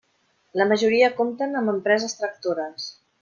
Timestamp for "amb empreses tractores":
1.59-2.89